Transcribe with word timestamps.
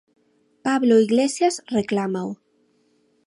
Pablo 0.65 0.95
Iglesias 1.07 1.55
reclámao. 1.77 2.29